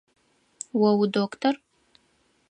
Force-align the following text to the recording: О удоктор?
О 0.87 0.89
удоктор? 1.03 1.55